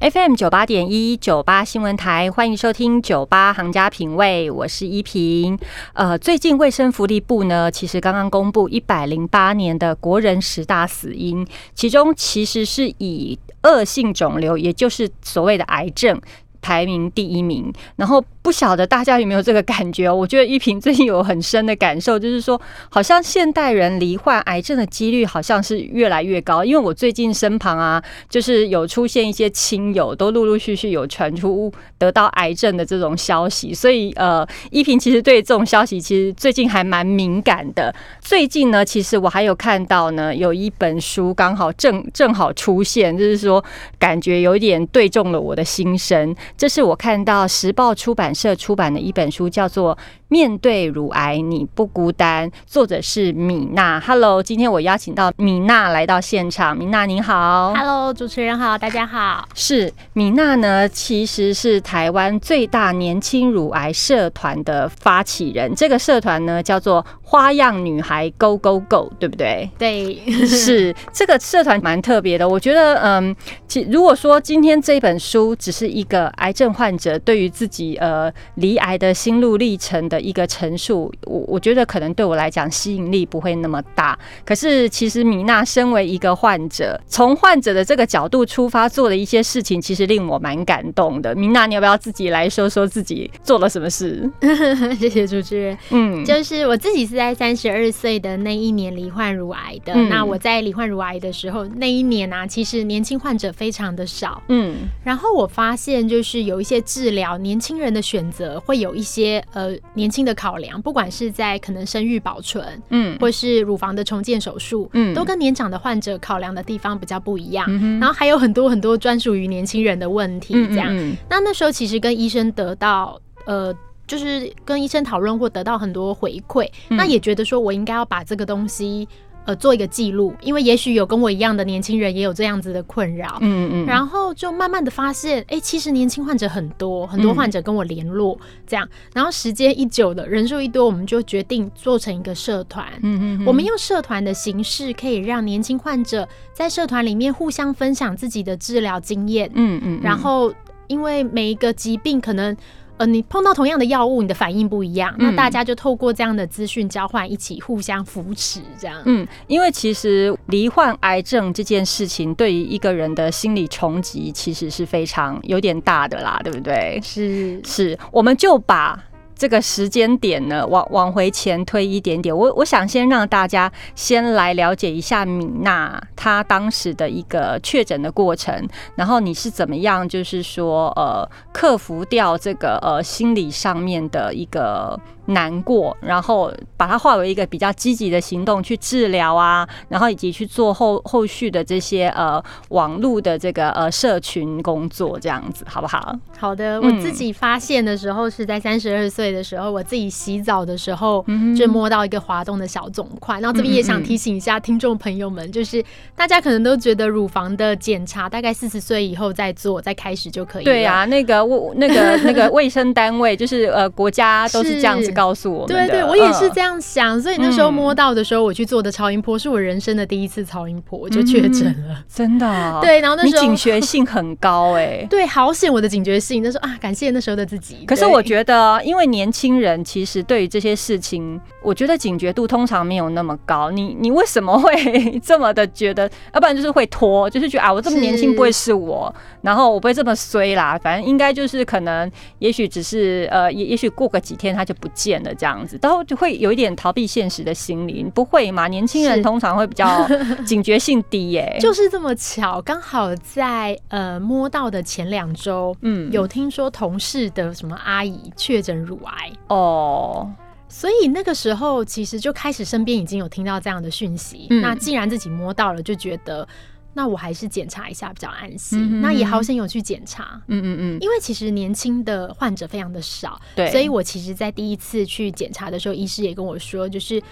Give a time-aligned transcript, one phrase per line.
[0.00, 5.58] FM 九八点一九八新闻台，欢迎收听九八行家品味，我是依萍。
[5.92, 16.20] 呃，最近卫生福利部呢，其实刚刚公布一百零八年的国人十大死因，其中其实是以恶性肿瘤，也就是所谓的癌症。
[16.60, 20.10] 排名第一名，然后不晓得大家有没有这个感觉？
[20.10, 26.64] 我觉得依萍最近有很深的感受，就是说，好像现代人罹患癌症的几率好像是越来越高。
[26.64, 37.94] 因为我最近身旁啊，就是有出现一些亲友都陆陆续续有传出得到癌症的这种消息，所以呃，依萍其实对这种消息其实最近还蛮敏感的。
[38.20, 43.64] 最近呢，其实我还有看到呢，有一本书刚好正正好出现，就是说
[43.98, 46.34] 感觉有一点对中了我的心声。
[46.56, 49.96] 这是我看到时报出版社出版的一本书，叫做。
[50.28, 52.50] 面对乳癌，你不孤单。
[52.66, 53.98] 作者是米娜。
[53.98, 56.76] Hello，今天我邀请到米娜来到现场。
[56.76, 59.48] 米娜您好，Hello，主持人好，大家好。
[59.54, 65.74] 是米娜呢，其实是台湾最大年轻乳癌社团的发起人。
[65.74, 69.70] 这个社团呢，叫做花样女孩 Go Go Go，对不对？
[69.78, 70.14] 对，
[70.46, 72.46] 是这个社团蛮特别的。
[72.46, 73.34] 我觉得，嗯，
[73.66, 80.17] 其如果说今天这本书只是一个癌症患者对于自己呃离癌的心路历程的。
[80.20, 84.18] 一个陈述，我我觉得可能对我来讲吸引力不会那么大。
[84.44, 91.34] 可是其实米娜身为一个患者，从患者的这个角度出发做的一些事情，其实令我蛮感动的。
[91.34, 94.28] 米娜，你要不要自己来说说自己做了什么事？
[94.98, 95.78] 谢谢主持人。
[95.90, 99.94] 嗯，就是我自己是在三十二岁的那一年罹患乳癌的。
[99.94, 104.42] 那我在罹患乳癌的时候，那一年啊，其实年轻患者非常的少。
[104.48, 110.07] 嗯，然后我发现就是有一些治疗年轻人的选择会有一些呃年。
[110.08, 117.70] 年轻的考量，不管是在可能生育保存，嗯，或是乳房的重建手术，嗯，都跟年长的患者考量的地方比较不一样。
[118.00, 120.90] 然后还有很多很多专属于年轻人的问题，这样。
[121.28, 123.70] 那那时候其实跟医生得到，呃，
[124.06, 129.06] 就是跟医生讨论或得到很多回馈，那也觉得说我应该要把这个东西。
[129.48, 150.52] 呃，做一个记录，因为也许有跟我一样的年轻人也有这样子的困扰，嗯嗯，然后就慢慢的发现，哎，其实年轻患者很多，很多患者跟我联络，这样，然后时间一久了人数一多，我们就决定做成一个社团，嗯嗯，我们用社团的形式，可以让年轻患者在社团里面互相分享自己的治疗经验，嗯嗯，然后
[150.88, 152.54] 因为每一个疾病可能。
[152.98, 159.00] 呃，你碰到同样的药物，你的反应不一样，那大家就透过这样的资讯交换，一起互相扶持，这样。
[159.06, 167.00] 嗯，因为其实罹患癌症这件事情，对于一个人的心理冲击，其实是非常有点大的啦，对不对？
[167.02, 169.02] 是是，我们就把。
[169.38, 184.98] 这个时间点呢，往往回前推一点点，我我想先让大家先来了解一下米娜她当时的一个确诊的过程，然后你是怎么样，就是说呃克服掉这个呃心理上面的一个。
[185.30, 196.16] 难过，然后把它化为一个比较积极的行动去治疗啊，然后以及去做后后续的这些呃网络的这个呃社群工作，这样子好不好？
[196.38, 201.24] 好的，我自己发现的时候是在三十二岁的时候，我自己洗澡的时候
[201.56, 203.40] 就摸到一个滑动的小肿块。
[203.40, 205.84] 然后这边也想提醒一下听众朋友们，就是
[206.16, 210.64] 大家可能都觉得乳房的检查大概四十岁以后再做，再开始就可以。
[210.64, 215.08] 对啊，那个卫那个那个卫生单位就是呃国家 都是这样子。
[215.18, 222.46] 告诉我，对对，我也是这样想，所以那时候摸到的时候，我去做的超音波是我人生的第一次超音波，我就确诊了，真的。
[222.80, 226.40] 对，然后那时候警觉性很高，哎， 对，好险我的警觉性。
[226.40, 227.84] 那时候啊，感谢那时候的自己。
[227.84, 233.70] 可是我觉得，因为年轻人其实对于这些事情，我觉得警觉度通常没有那么高。
[233.70, 236.08] 你你为什么会这么的觉得？
[236.32, 239.12] 要不然就是会拖，就是觉得啊，我这么年轻不会是我，
[239.42, 240.78] 然后我不会这么衰啦。
[240.80, 245.18] 反正应该就是可能，也许只是呃，也也许过个几天他就不见。
[245.24, 248.68] 了这样子，都就会有一点逃避现实的心理，不会嘛？
[248.68, 250.06] 年轻人通常会比较
[250.46, 260.30] 警觉性低耶，就是这么巧，刚好在呃摸到的前两周，嗯，有听说同事的什么阿姨确诊乳癌哦，
[260.68, 266.46] 所以那个时候其实就开始身边已经有听到这样的讯息，那既然自己摸到了，就觉得。
[266.94, 269.00] 那我还是检查一下比较安心。
[269.00, 277.22] 那也好险有去检查，嗯嗯嗯，因为其实年轻的患者非常的少，对，所以我其实，在第一次去检查的时候，医师也跟我说，就是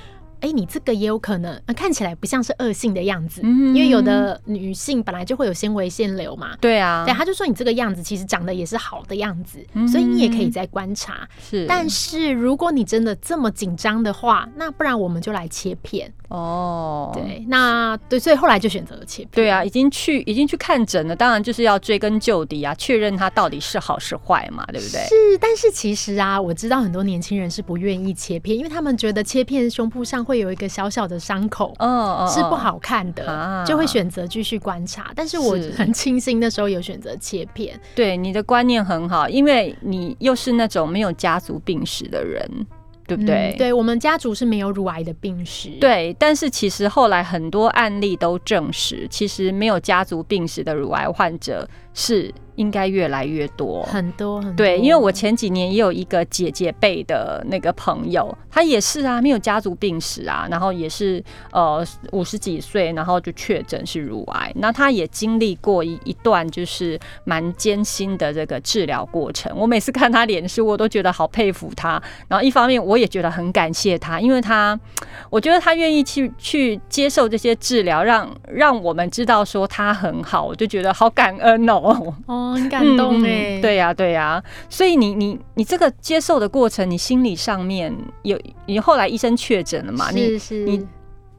[0.40, 6.56] 哎，你这个也有可能看起来不像是恶性的样子，因为有的女性本来就会有纤维腺瘤嘛。
[6.60, 11.28] 对啊，对，他就说你这个样子其实长得也是好的样子，所以你也可以再观察。
[11.38, 16.12] 是，但是如果你真的这么紧张的话，那不然我们就来切片。
[16.28, 19.30] 哦，对，那对，所以后来就选择了切片。
[19.32, 25.00] 对啊，已经去已经去看诊了，当然就是要追根究底啊，确认它到底是好是坏嘛，对不对？
[25.04, 35.12] 是，但是其实啊，我知道很多年轻人是不愿意切片，因为他们觉得切片胸部上会有一个小小的伤口，嗯是不好看的，就会选择继续观察。
[35.14, 37.80] 但是我很庆幸那时候有选择切片。
[37.94, 42.66] 对，你的观念很好，因为你又是那种没有家族病史的人。
[43.08, 43.54] 对不对？
[43.56, 45.70] 对我们家族是没有乳癌的病史。
[45.80, 51.64] 对，但是其实后来很多案例都证实，其实没有家族病史的乳癌患者
[51.96, 52.32] 是。
[52.56, 54.56] 应该越来越多，很多很多。
[54.56, 61.22] 对，因为我前几年也有一个姐姐辈的那个朋友，她也是啊，没有家族病史啊，然后也是
[61.52, 64.50] 呃五十几岁，然后就确诊是乳癌。
[64.54, 69.54] 那她也经历过一一段就是蛮艰辛的这个治疗过程。
[69.54, 72.02] 我每次看她脸书，我都觉得好佩服她。
[72.26, 74.80] 然后一方面我也觉得很感谢她，因为她
[75.28, 81.85] 我觉得她愿意去去接受这些治疗，让让我们知道说她很好，我就觉得好感恩哦。
[81.94, 90.10] 很感动哎，对呀对呀，所以你你你这个接受的过程，你心理上面有，你后来医生确诊了嘛？
[90.12, 90.86] 是是，你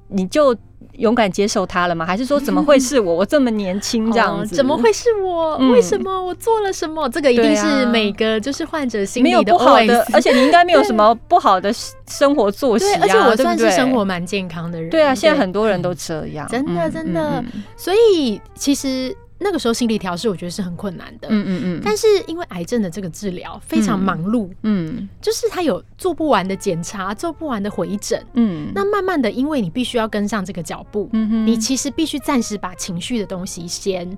[0.09, 0.55] 你就
[0.94, 2.05] 勇敢接受他了吗？
[2.05, 3.13] 还是说怎么会是我？
[3.17, 5.57] 我这么年轻这样子，怎么会是我？
[5.71, 7.07] 为什么我做了什么？
[7.09, 11.71] 这个一定是每个就是患者心里的不好的，而且你应该没有什么 不好的
[12.07, 14.89] 生活作息啊，而且我算是生活蛮健康的人。
[14.89, 17.43] 对啊，现在很多人都这样，真的真的。
[17.75, 19.15] 所以其实。
[19.39, 21.28] 那个时候心理调试，我觉得是很困难的。
[21.30, 21.81] 嗯嗯嗯。
[21.84, 28.72] 但是因为癌症的这个治疗非常忙碌，嗯，就是他有做不完的检查，做不完的回诊，嗯。
[28.74, 34.18] 那慢慢的，因为你必须要跟上这个脚步，嗯哼，你其实必须暂时把情绪的东西先。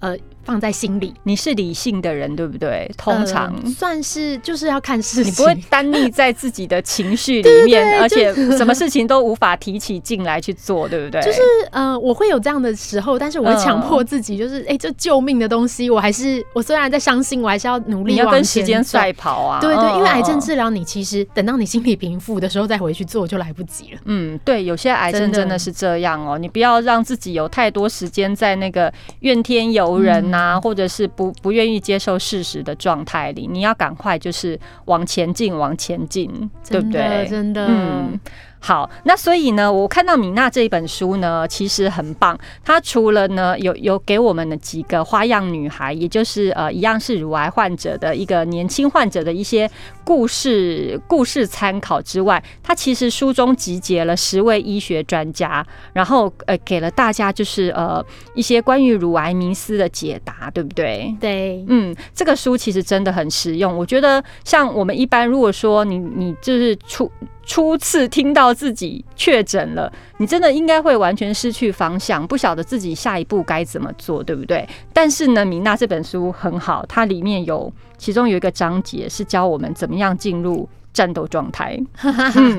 [0.00, 2.88] 呃，放在心里，你是理性的人，对不对？
[2.96, 11.20] 通常算是就是要看事情，你不会单溺在自己的情绪里面，而且什么事情都无法提起劲来去做，对不对？
[11.22, 11.40] 就是
[11.72, 19.60] 呃，我会有这样的时候，但是我会强迫自己，就是哎，这救命的东西，我还是我虽然在伤心，我还是要努力，你要跟时间赛跑啊！
[19.60, 24.00] 对对，因为癌症治疗，你其实等到你心理平复的时候再回去做就来不及了。
[24.04, 29.87] 嗯，对，有些癌症真的是这样哦，你不要让自己有太多时间在那个怨天尤。
[29.96, 36.28] 人呐，或者是不不愿意接受事实的状态里，你要赶快就是往前进，往前进，
[36.68, 37.26] 对不对？
[37.30, 38.20] 真的，嗯。
[38.60, 42.38] 好，那所以呢，我看到米娜这一本书呢，其实很棒。
[42.64, 49.70] 它除了呢有有给我们的几个花样女孩，也就是呃一样是乳癌患者的一个年轻患者的一些
[50.04, 61.14] 故事故事参考之外，它其实书中集结了十位医学专家，然后呃给了大家就是呃一些关于乳癌迷思的解答，对不对？
[61.20, 63.76] 对，嗯，这个书其实真的很实用。
[63.76, 67.10] 我觉得像我们一般如果说你你就是出。
[67.48, 74.68] 初次听到自己确诊了，你真的应该会完全失去方向，不晓得自己下一步该怎么做，对不对？
[74.92, 81.80] 但是呢，米娜这本书很好，它里面有其中有一个章节是教我们怎么样进入战斗状态。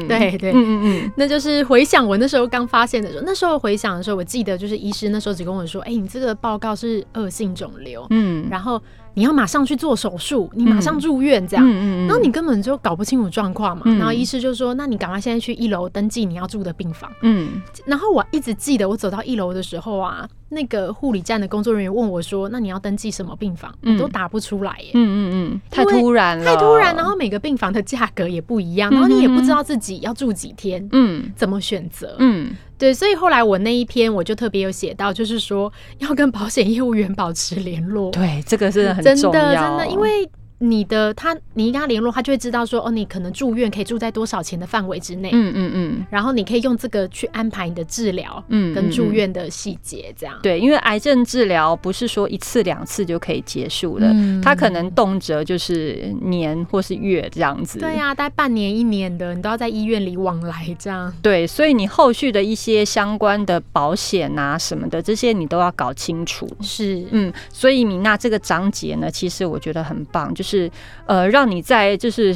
[0.07, 8.81] 对 对，嗯嗯嗯，那就是回想我那时候刚发现的时候，那时候回想的时候，我记得就是医师那时候只跟我说：“哎，你这个报告是恶性肿瘤。”嗯，然后。
[9.13, 11.67] 你要马上去做手术，你马上住院这样，
[12.07, 13.83] 然后你根本就搞不清楚状况嘛。
[13.97, 24.91] 然后医师就说：“那你赶快现在去一楼登记你要住的病房。”嗯，然后我一直记得，我走到一楼的时候啊，那个护理站的工作人员问我说：“那你要登记什么病房？”我都答不出来耶。
[24.93, 26.95] 嗯嗯嗯，太突然了，太突然。
[26.95, 32.15] 然后每个病房的价格也不一样，然后你也不知道自己要住几天，嗯，怎么选择？
[32.19, 32.55] 嗯。
[32.79, 38.09] 对，所以后来我那一篇我就特别有写到，就是说要跟保险业务员保持联络。
[38.09, 40.27] 对，这个是很重要，真的，因为。
[40.59, 45.29] 你的他，你跟他联络，他就会知道说，哦，你可能住院可以住在多少钱的范围之内。
[45.31, 46.05] 嗯嗯嗯。
[46.09, 50.37] 然后你可以用这个去安排你的治疗，嗯，跟住院的细节这样。
[50.43, 54.13] 对，因为癌症治疗不是说一次两次就可以结束的，
[54.43, 57.79] 它可能动辄就是年或是月这样子。
[57.79, 61.13] 对呀，待半年一年的，你都要在医院里往来这样。
[61.21, 66.45] 对，所以你后续的一些相关的保险啊什么的，这些你都要搞清楚。
[66.59, 70.48] 是，嗯，所以米娜这个章节呢，其实我觉得很棒，就是。
[70.49, 70.71] 是
[71.05, 72.35] 呃，让你在就是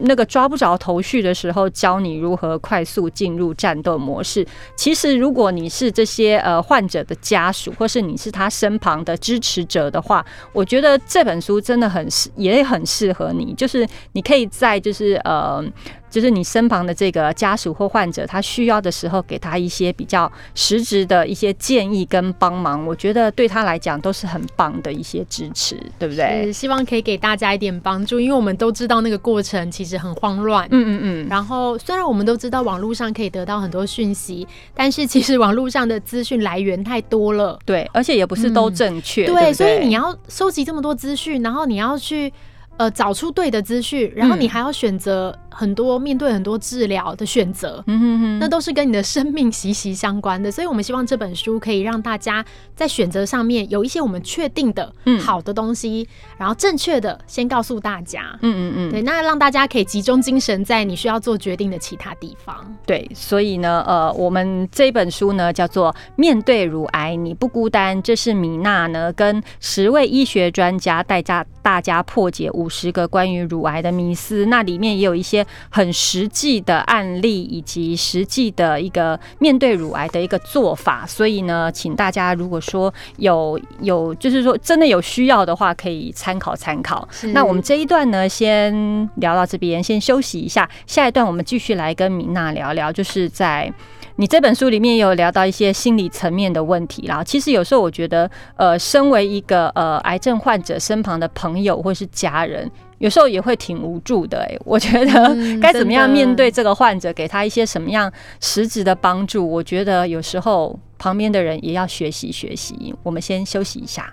[0.00, 4.44] 那个抓不着头绪的时候，教你如何快速进入战斗模式。
[4.74, 13.54] 其实，如果你是这些呃患者的家属，或是你是他身旁的支持者的话，我觉得这本书真的很适，也很适合你。
[13.54, 15.62] 就是你可以在就是呃
[16.08, 26.52] 就是你身旁的这个家属或患者，他需要的时候，给他一些比较实质的一些建议跟帮忙，我觉得对他来讲都是很棒的一些支持，对不对？
[26.52, 30.66] 希望可以给大家一点帮助，因为我们都知道那个过程其实很慌乱。
[30.70, 31.26] 嗯嗯嗯。
[31.28, 39.26] 然后虽然我们都知道网络上可以得到很多讯息，但是其实网络上的资讯来源太多了，对，而且也不是都正确。
[39.26, 42.32] 对，所以你要收集这么多资讯，然后你要去。
[42.76, 50.50] 呃，找出对的资讯，然后你还要选择很多面对很多治疗的选择，嗯哼哼，那都是跟你的生命息息相关的。
[50.50, 56.06] 所以，我们希望这本书可以让大家在选择上面有一些我们确定的好的东西，
[56.36, 62.54] 然后正确的先告诉大家，嗯嗯嗯，对，那让大家可以集中精神在你需要做决定的其他地方。
[62.84, 81.06] 对，所以呢，呃，我们这本书呢叫做《面对乳癌你不孤单》，这是米娜呢跟十位医学专家带家大家破解五十个关于乳癌的迷思，那里面也有一些很实际的案例，以及实际的一个面对乳癌的一个做法。
[81.06, 87.08] 所以呢，请大家如果说有有，就是说真的有需要的话，可以参考参考。
[87.32, 90.68] 那我们这一段呢，先聊到这边，先休息一下。
[90.88, 93.72] 下一段我们继续来跟米娜聊聊，就是在。
[94.18, 97.22] 你这本书里面也有聊到一些心理层面的问题啦。
[97.22, 104.38] 其实有时候我觉得，呃，身为一个呃癌症患者身旁的朋友或是家人，有时候也会挺无助的。
[104.38, 109.46] 哎，我觉得 该怎么样面对这个患者，给他一些什么样实质的帮助？
[109.46, 112.94] 我觉得有时候旁边的人也要学习学习。
[113.02, 114.12] 我们先休息一下。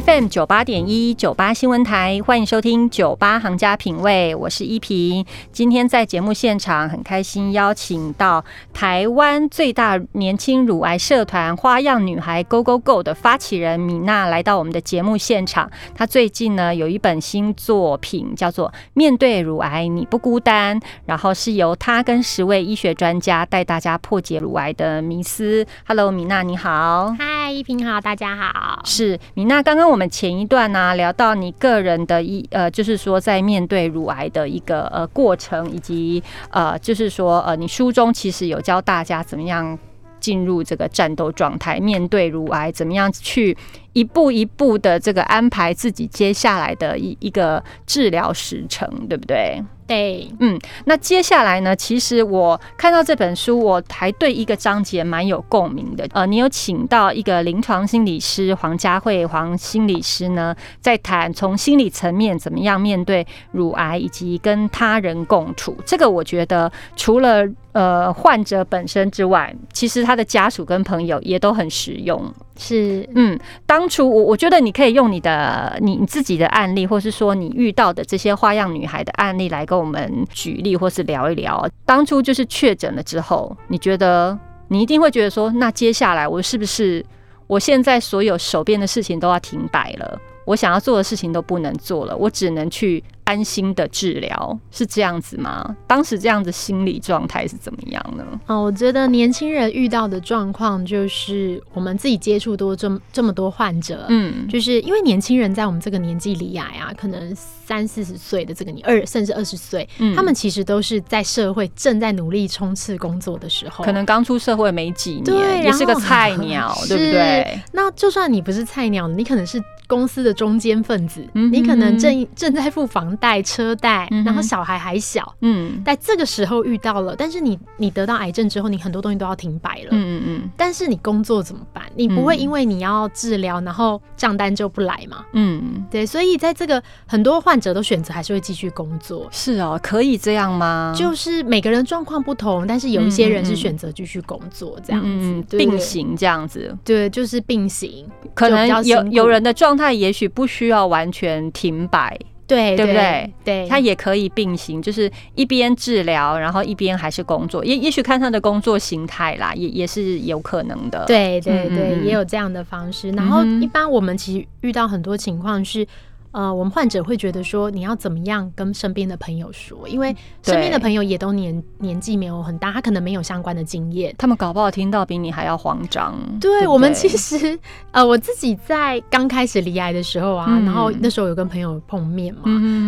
[0.00, 5.26] FM 九八点一九八新闻台，欢迎收听九八行家品味，我是依萍。
[5.50, 15.68] 今天在节目现场，很开心邀请到台湾最大年轻乳癌社团“花样女孩 Go Go Go” 的发起人米娜来到我们的节目现场。
[15.96, 25.66] 她最近呢有一本新作品，叫做《面对乳癌你不孤单》，然后是由她跟十位医学专家带大家破解乳癌的迷思。
[25.88, 27.12] Hello，米娜你好。
[27.18, 28.80] 嗨，依萍好，大家好。
[28.84, 29.87] 是米娜刚刚。
[29.90, 39.78] 我们前一段呢聊到你个人的一呃，就是说在面对乳癌的一个呃过程，以及呃，就是说呃，你书中其实有教大家怎么样
[40.20, 43.56] 进入这个战斗状态，面对乳癌，怎么样去
[43.92, 49.62] 一步一步的这个安排自己接下来的一一个治疗时程，对不对？
[49.88, 51.74] 对，嗯，那接下来呢？
[51.74, 56.06] 其实我看到这本书，我还对一个章节蛮有共鸣的。
[56.12, 65.74] 呃，你有请到一个临床心理师黄佳慧黄心理师呢，在谈从心理层面怎么样面对乳癌，以及跟他人共处。
[65.86, 72.20] 这个我觉得除了呃患者本身之外，其实他的家属跟朋友也都很实用。
[72.56, 81.64] 是，嗯，当初我我觉得你可以用你的你你自己的案例，或是说你遇到的这些花样女孩的案例来跟我们举例，或是聊一聊。
[81.86, 87.04] 当初就是确诊了之后，你觉得你一定会觉得说，那接下来我是不是
[87.46, 90.18] 我现在所有手边的事情都要停摆了？
[90.44, 93.04] 我想要做的事情都不能做了，我只能去。
[93.28, 95.76] 安心的治疗是这样子吗？
[95.86, 98.24] 当时这样的心理状态是怎么样呢？
[98.46, 117.60] 哦，我觉得年轻人遇到的状况就是我们自己接触多这么这么多患者，嗯，就是因为年轻人在我们这个年纪里呀啊，可能三四十岁的这个年二甚至二十岁，他们其实都是在社会正在努力冲刺工作的时候，可能刚出社会没几年，也是个菜鸟， 对不对？
[117.72, 123.08] 那就算你不是菜鸟，你可能是公司的中间分子，你可能正正在付房。
[123.16, 131.84] 贷车贷，然后小孩还小，嗯，在这个时候遇到了，但是你你得到癌症之后，你很多东西都要停摆了，嗯嗯嗯，但是你工作怎么办？
[131.94, 135.24] 你不会因为你要治疗，然后账单就不来嘛？
[135.32, 139.26] 嗯，对，所以在这个很多患者都选择还是会继续工作。
[139.30, 140.94] 是哦，可以这样吗？
[140.96, 145.02] 就是每个人状况不同，但是有一些人是选择继续工作这样
[145.46, 148.06] 子，并行这样子，对，就是并行。
[148.34, 152.18] 可能有有人的状态也许不需要完全停摆。
[152.48, 153.30] 对，对不对？
[153.44, 157.62] 对，他也可以并行，就是一边治疗，然后一边还是工作。
[157.62, 161.04] 也也许看他的工作形态啦，也也是有可能的。
[161.06, 163.10] 对对对，也有这样的方式。
[163.10, 165.86] 然后一般我们其实遇到很多情况是，
[166.32, 169.88] 呃，我们患者会觉得说，你要怎么样跟身边的朋友说？
[169.88, 176.14] 因为身边的朋友也都年年纪没有很大，他可能没有相关的经验，他们搞不好听到比你还要慌张。
[176.40, 177.58] 对我们其实，
[177.90, 182.42] 呃，我自己在刚开始离癌的时候啊，然后那时候有跟朋友碰面嘛，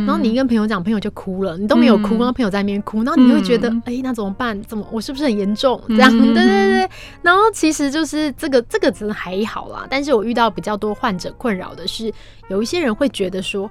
[0.06, 4.61] 然后你跟朋友讲，朋友就哭了，你都没有哭，然后朋友在那边哭，然后你会觉得，哎，那怎么办？
[4.64, 5.80] 怎么我是不是很严重？
[5.88, 6.90] 这样，对对对。
[7.23, 12.12] 然后其实就是这个这个真的还好啦，但是我遇到比较多患者困扰的是，
[12.50, 13.71] 有一些人会觉得说。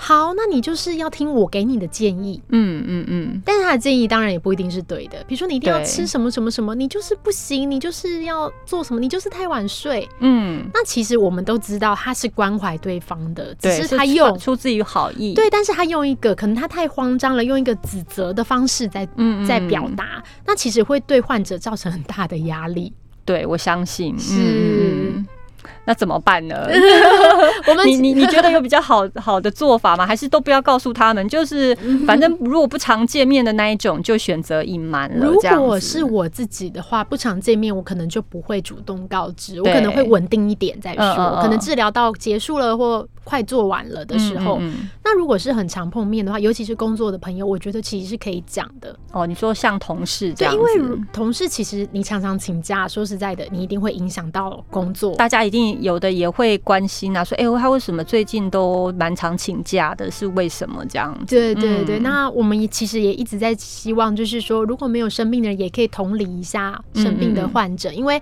[0.00, 2.40] 好，那你就是要听我给你的建议。
[2.50, 3.42] 嗯嗯嗯。
[3.44, 5.18] 但是他的建议当然也不一定是对的。
[5.26, 10.08] 比如说你一定要吃什么什么什么，你就是不行，你就是要做什么，你就是太晚睡。
[10.20, 10.64] 嗯。
[10.72, 15.34] 那其实我们都知道他是关怀对方的，只是他用出自于好意。
[15.34, 19.04] 对，但是他用一个可能他太慌张了，用一个指责的方式在
[19.48, 22.92] 在表达，那其实会对患者造成很大的压力。
[23.24, 24.97] 对，我相信是。
[25.88, 26.54] 那怎么办呢？
[27.66, 30.06] 我们你你你觉得有比较好好的做法吗？
[30.06, 31.26] 还是都不要告诉他们？
[31.30, 31.74] 就是
[32.06, 35.26] 反正如果不常见面的那一种，就选择隐瞒了。
[35.26, 41.40] 如果是我自己的话，不常见面，我可能就不会主动告知，我可能会稳定一点再说。
[41.40, 44.60] 可能治疗到结束了或快做完了的时候，
[45.02, 48.94] 那如果是很常碰面的话，尤其是工作的朋友，我觉得其实是可以讲的。
[49.12, 55.77] 哦，你说像同事这样子，因为同事其实你常常请假，说实在的，你一定会影响到工作，大家一定。
[55.80, 60.10] 有的也会关心啊，说哎，他为什么最近都蛮常请假的？
[60.10, 61.16] 是为什么这样？
[61.26, 68.20] 对对对，那我们也其实也一直在希望，就是说如果没有生病的人，也可以同理一下生病的患者，因为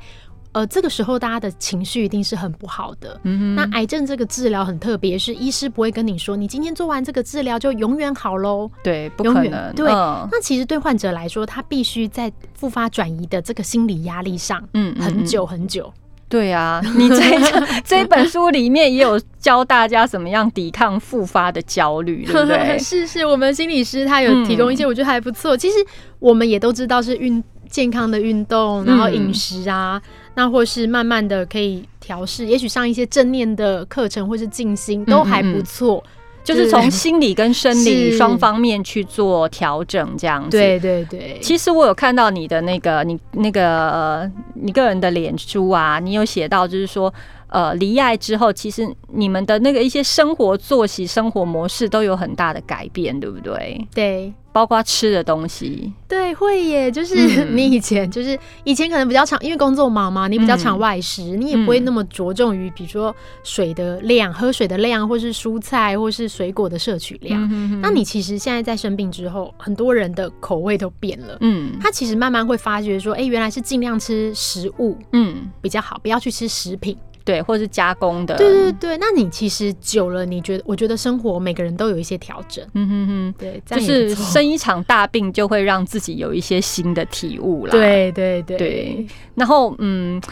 [0.53, 3.21] 呃，这个时候大家的情绪一定是很不好的。
[3.25, 8.71] 嗯那癌症这个治疗很特别，是医师不会跟你说，你今天做完这个治疗就永远好喽。
[8.83, 9.75] 对，不可能。
[9.75, 15.93] 对，那其实对患者来说，他必须在复发转移的这个心理压力上，嗯，很久很久。
[16.29, 17.17] 对啊， 你这
[17.85, 22.79] 这本书里面也有教大家怎么样抵抗复发的焦虑， 对不对？
[22.79, 25.57] 是是，我们心理师他有提供一些，我觉得还不错。
[25.57, 25.75] 其实
[26.19, 30.01] 我们也都知道是运健康的运动，然后饮食啊，
[30.35, 36.03] 那或是慢慢的可以调试，也许上一些正念的课程或是静心都还不错。
[36.47, 40.57] 就是从心理跟生理双方面去做调整，这样子。
[40.57, 41.39] 对对对。
[41.43, 47.13] 其实我有看到你的那个，你那个你个人的脸书啊，你有写到，就是说。
[47.49, 53.87] 呃，离爱之后，其实你们的那个一些生活作息、生活模式都有很大的改变，对不对？
[53.95, 55.93] 对，包括吃的东西。
[56.09, 56.91] 对，会耶。
[56.91, 67.47] 就是你以前，就是以前可能比较常，因为工作忙嘛，你比较常外食，你也不会那么着重于，比如说水的量、喝水的量，或是蔬菜或是水果的摄取量。
[67.83, 71.37] 那你其实现在在生病之后，很多人的口味都变了。
[71.43, 76.97] 嗯，他其实慢慢会发觉说，哎，原来是尽量吃食物，嗯，比较好，不要去吃食品。
[77.27, 78.35] 对，或者是加工的。
[78.37, 80.65] 对对对，那你其实久了，你觉得？
[80.65, 82.65] 我觉得生活每个人都有一些调整。
[82.73, 87.73] 嗯哼哼，对，就是生一场大病，就会让自己有一些新的体悟啦。
[87.73, 90.23] 对对对，然后嗯。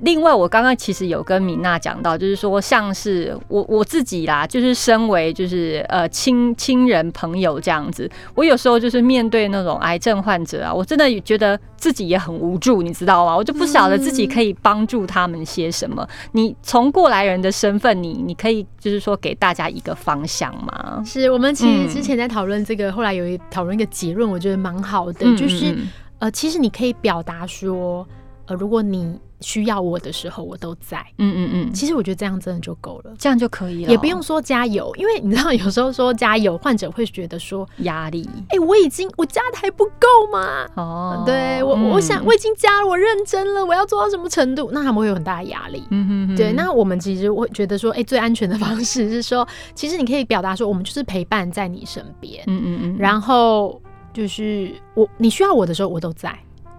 [0.00, 13.36] 另外，我刚刚其实有跟米娜讲到，就是说，像是我我自己啦，就是身为就是呃亲亲人朋友这样子，我有时候就是面对那种癌症患者啊，我真的觉得自己也很无助，你知道吗？
[13.36, 16.08] 我就不晓得自己可以帮助他们些什么。
[16.32, 21.02] 你从过来人的身份，你你可以就是说给大家一个方向吗？
[21.04, 25.76] 是我们其实之前在讨论这个，后来有一讨论一个结论，我觉得蛮好的，就是
[26.20, 28.06] 呃，其实你可以表达说，
[28.46, 30.98] 呃，如果你需要我的时候，我都在。
[31.18, 38.28] 嗯嗯嗯，其实我觉得这样真的就够了，这样就可以了，也不用说加油，因为你知道，有时候说加油，患者会觉得说压力。
[38.48, 40.66] 哎，我已经我加的还不够吗？
[40.74, 44.70] 哦，对我，我想我已经加了，我认真了，我要做到什么程度？
[44.72, 45.82] 那他们会有很大的压力。
[45.90, 46.52] 嗯哼，对。
[46.52, 52.42] 那我们其实会觉得说，哎，最安全的方式是说， 其实你可以表达说，我们就是陪伴在你身边。
[52.46, 52.96] 嗯嗯嗯。
[52.98, 53.80] 然后
[54.12, 56.36] 就是我，你需要我的时候，我都在。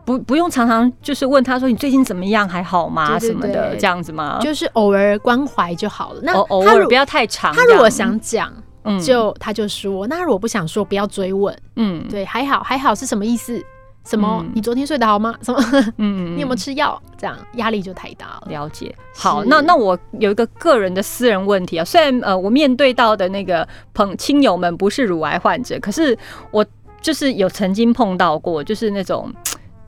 [0.09, 4.39] 不不用常常就是问他说你最近怎么样还好吗什么的这样子吗？
[4.41, 6.21] 就是偶尔关怀就好了。
[6.23, 7.53] 那偶尔不要太长。
[7.53, 8.51] 他如果想讲，
[8.85, 10.07] 嗯，就他就说。
[10.07, 11.55] 那如果不想说，不要追问。
[11.75, 13.63] 嗯，对，还好还好是什么意思？
[14.03, 14.43] 什么？
[14.55, 15.35] 你昨天睡得好吗？
[15.43, 15.63] 什么？
[15.97, 16.99] 嗯， 你有没有吃药？
[17.15, 18.47] 这样压力就太大了。
[18.47, 18.95] 了解。
[19.15, 21.85] 好，那那我有一个个人的私人问题啊。
[21.85, 26.17] 虽然呃，我面对到的那个朋亲友们不是乳癌患者，可是
[26.49, 26.65] 我
[26.99, 29.31] 就是有曾经碰到过，就是那种。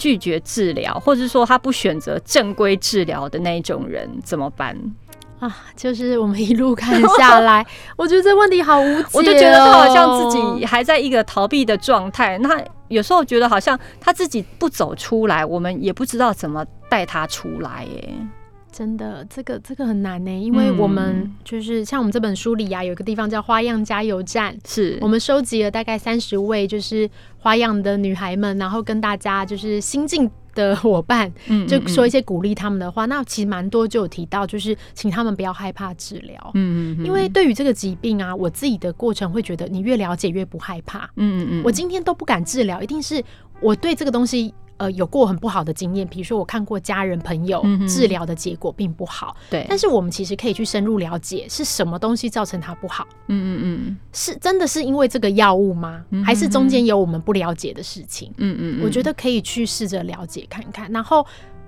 [0.02, 4.76] 拒绝治疗，或者说他不选择正规治疗的那一种人怎么办
[5.40, 5.56] 啊？
[5.76, 7.64] 就是我们一路看下来，
[7.96, 9.08] 我觉得这问题好无解。
[9.14, 12.36] 我就觉得他好像自己还在一个逃避的状态。
[12.40, 17.86] 那有时候觉得好像他自己不走出来，我们也不知道怎么带他出来。
[17.86, 18.12] 耶。
[18.72, 24.98] 真的，这个这个很难呢，因为我们就是像我们这本书里啊，有一个地方叫花样加油站，是。
[25.02, 33.06] 我们收集了大概三十位就是花样的女孩们，然后跟大家就是新进的伙伴，嗯，就说一些鼓励他们的话。
[33.06, 43.22] 那其实蛮多就有提到，就是请他们不要害怕治疗，嗯嗯，因为对于这个疾病啊，我自己的过程会觉得，你越了解越不害怕，嗯嗯嗯，我今天都不敢治疗，一定是
[43.60, 44.54] 我对这个东西。
[44.78, 49.66] 呃，有过很不好的经验，比如说我看过家人朋友治疗的结果并不好，对。
[49.70, 56.04] 但是我们其实可以去深入了解是什么东西造成它不好，嗯嗯嗯，是真的是因为这个药物吗？
[56.26, 58.34] 还是中间有我们不了解的事情？
[58.38, 61.26] 嗯嗯，我觉得可以去试着了解看看，然后。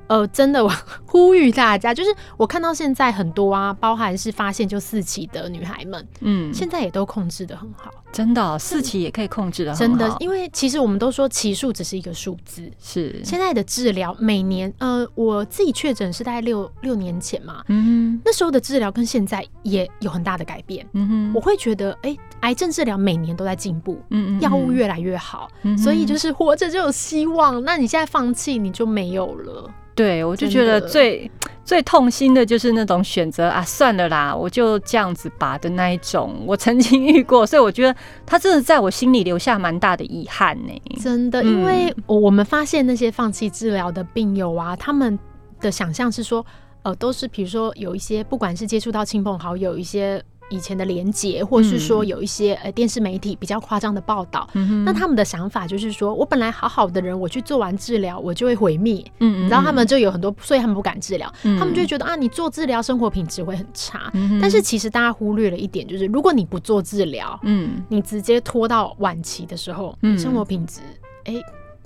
[0.08, 0.72] 呃，真的，我
[1.06, 13.22] 呼吁大家，就是我看到现在很多啊，包含是发现就四期的女孩们，嗯，现在也都控制的很好，真的，四期也可以控制的真的，因为其实我们都说期数只是一个数字，是。
[13.24, 29.70] 现在的治疗每年，呃，我自己确诊是大概六六年前嘛，嗯，那时候的治疗跟现在也有很大的改变，嗯哼，我会觉得，哎，癌症治疗每年都在进步，嗯嗯，药物越来越好，所以就是活着就有希望，那你现在放弃你就没有了。
[29.96, 31.30] 对，我就觉得最
[31.64, 40.82] 最痛心的就是那种选择啊，算了啦，我就这样子吧的那一种，我曾经 遇过，所以我觉得他真的在我心里留下蛮大的遗憾呢。
[41.02, 45.18] 真的，因为我们发现那些放弃治疗的病友啊，他们
[45.60, 46.46] 的想象是说，
[46.82, 50.22] 呃，都是比如说有一些，不管是接触到亲朋好友一些。
[50.50, 54.48] 以前的连结，或是说有一些呃电视媒体比较夸张的报道，
[54.86, 59.04] 那他们的想法就是说，我本来好好的人，我去做完治疗，我就会毁灭。
[59.20, 64.12] 嗯，你知道他们就有很多，所以他们不敢治疗，他们就觉得啊，你做治疗，生活品质会很差。
[64.40, 70.82] 但是其实大家忽略了一点，就是如果你不做治疗，嗯，你直接拖到晚期的时候，生活品质
[71.26, 71.34] 哎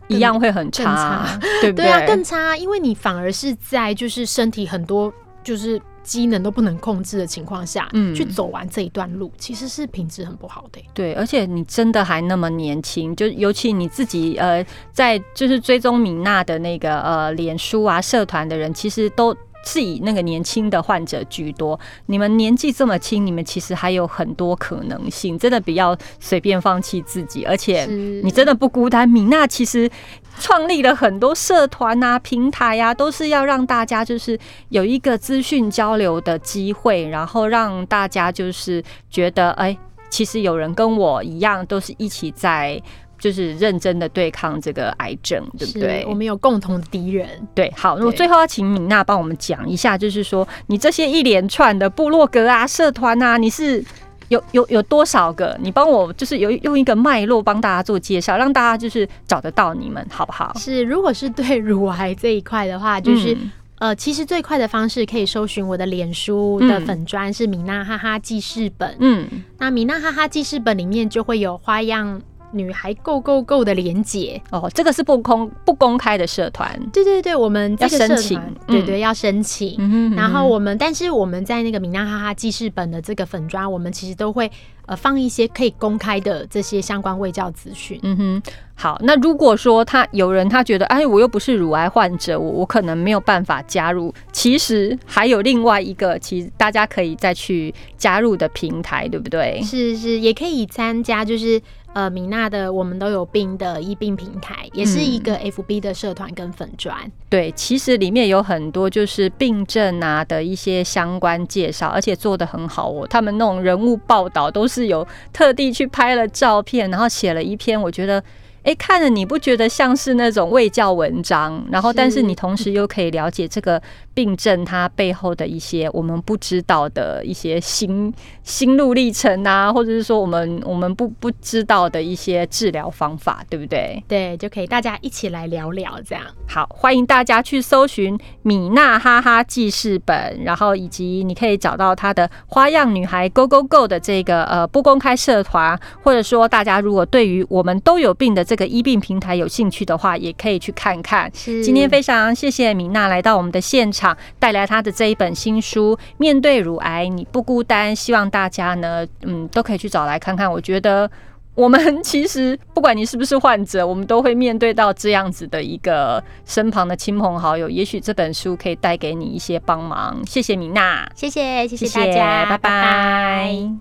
[0.07, 1.85] 一样会很差，对不对？
[1.85, 5.81] 对啊，更差，因为你反而是在就是身体很多就是。
[6.07, 10.81] 机能都不能控制的情况下，嗯，去走完这一段路，其实是品质很不好的。
[10.93, 19.35] 对，而且你真的还那么年轻，就尤其你自己呃，在就是追踪米娜的那个呃脸书啊社团的人，其实都
[19.67, 21.79] 是以那个年轻的患者居多。
[22.05, 27.43] 你们年纪这么轻，你们其实还有很多可能性，真的不要随便放弃自己。
[27.43, 27.85] 而且
[28.23, 29.91] 你真的不孤单，米娜其实。
[30.39, 39.75] 创立了很多社团啊、平台呀，都是要让大家就是有一个资讯交流的机会，然后让大家就是觉得，哎，
[40.11, 42.79] 其实有人跟我一样，都是一起在
[43.19, 46.05] 就是认真的对抗这个癌症，对不对？
[46.07, 47.27] 我们有共同的敌人。
[47.53, 53.83] 对，好，那我最后要请米娜帮我们讲一下，就是说你这些一连串的部落格啊、社团啊，你是。
[54.29, 55.57] 有有有多少个？
[55.61, 60.53] 你帮我就是有用一个脉络帮大家做介绍，让大家就是找得到你们，好不好？
[60.59, 63.37] 是，如果是对乳癌这一块的话，就是
[63.79, 68.97] 呃，其实最快的方式可以搜寻我的脸书的粉砖是米娜哈哈记事本。
[68.99, 69.25] 嗯，
[69.59, 72.21] 那米娜哈哈记事本里面就会有花样。
[72.51, 76.79] 女孩 Go Go Go 的连结哦，这个是不公不公开的社团。
[76.93, 79.77] 对对对，我们要申请，对对要申请。
[80.15, 84.49] 然后我们，但是我们在那个米娜哈哈记事本的这个粉砖，我们其实都会
[84.85, 87.99] 呃放一些可以公开的这些相关卫教资讯。
[88.03, 88.43] 嗯哼，
[88.75, 94.13] 好，那如果说他有人他觉得，哎，我又不是乳癌患者，我我可能没有办法加入。
[94.31, 99.61] 其实还有另外一个，其实大家可以再去加入的平台，对不对？
[99.63, 101.61] 是是，也可以参加，就是。
[101.97, 106.95] 呃，米娜的我们都有病的医病平台，也是一个 FB 的社团跟粉砖。
[107.27, 113.07] 对，其实里面有很多就是病症啊的一些相关介绍，而且做的很好哦。
[113.07, 118.23] 他们那种人物报道都是有特地去拍了照片，然后写了一篇，我觉得。
[118.63, 121.65] 哎，看了你不觉得像是那种卫教文章？
[121.71, 123.81] 然后，但是你同时又可以了解这个
[124.17, 134.03] 病症它背后的一些我们不知道的一些心心路历程啊，或者是说我们我们不不知道的一些治疗方法，对不对？
[134.07, 136.23] 对，就可以大家一起来聊聊这样。
[136.47, 151.31] 好，欢迎大家去搜寻米娜哈哈记事本，然后以及你可以找到她的花样女孩 Go Go Go 的这个呃不公开社团，或者说大家如果对于我们都有病的这个医病平台有兴趣的话，也可以去看看。
[151.63, 154.06] 今天非常谢谢米娜来到我们的现场，
[154.37, 157.95] 带来他的这一本新书《面对乳癌你不孤单》。
[157.97, 160.51] 希望大家呢，嗯，都可以去找来看看。
[160.51, 161.09] 我觉得
[161.55, 167.69] 我们其实不管你是不是患者，我们都会面对到这样子的一个身旁的亲朋好友。
[167.69, 170.21] 也许这本书可以带给你一些帮忙。
[170.25, 173.71] 谢谢米娜，谢谢谢谢大家，拜拜。